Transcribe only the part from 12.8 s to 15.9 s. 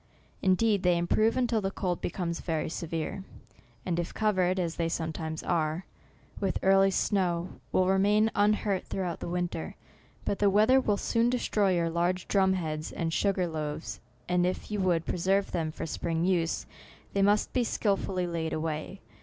and sugar loaves, and if you would preserve them for